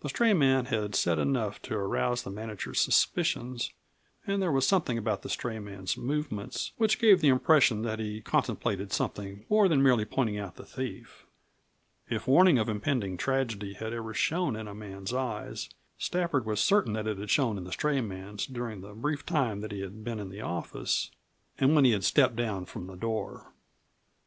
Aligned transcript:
The 0.00 0.08
stray 0.08 0.32
man 0.32 0.64
had 0.64 0.94
said 0.94 1.18
enough 1.18 1.60
to 1.64 1.74
arouse 1.76 2.22
the 2.22 2.30
manager's 2.30 2.80
suspicions, 2.80 3.74
and 4.26 4.40
there 4.40 4.50
was 4.50 4.66
something 4.66 4.96
about 4.96 5.20
the 5.20 5.28
stray 5.28 5.58
man's 5.58 5.98
movements 5.98 6.72
which 6.78 6.98
gave 6.98 7.20
the 7.20 7.28
impression 7.28 7.82
that 7.82 7.98
he 7.98 8.22
contemplated 8.22 8.90
something 8.90 9.44
more 9.50 9.68
than 9.68 9.82
merely 9.82 10.06
pointing 10.06 10.38
out 10.38 10.54
the 10.56 10.64
thief. 10.64 11.26
If 12.08 12.26
warning 12.26 12.56
of 12.58 12.70
impending 12.70 13.18
tragedy 13.18 13.74
had 13.74 13.92
ever 13.92 14.14
shone 14.14 14.56
in 14.56 14.66
a 14.66 14.74
man's 14.74 15.12
eyes, 15.12 15.68
Stafford 15.98 16.46
was 16.46 16.60
certain 16.62 16.94
that 16.94 17.06
it 17.06 17.18
had 17.18 17.28
shone 17.28 17.58
in 17.58 17.64
the 17.64 17.72
stray 17.72 18.00
man's 18.00 18.46
during 18.46 18.80
the 18.80 18.94
brief 18.94 19.26
time 19.26 19.60
that 19.60 19.72
he 19.72 19.80
had 19.82 20.02
been 20.02 20.18
in 20.20 20.30
the 20.30 20.40
office 20.40 21.10
and 21.58 21.74
when 21.74 21.84
he 21.84 21.92
had 21.92 22.04
stepped 22.04 22.34
down 22.34 22.64
from 22.64 22.86
the 22.86 22.96
door. 22.96 23.52